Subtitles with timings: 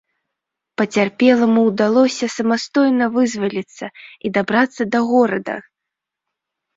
[0.81, 3.85] Пацярпеламу ўдалося самастойна вызваліцца
[4.27, 5.55] і дабрацца да горада.